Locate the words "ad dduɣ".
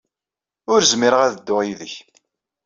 1.23-1.61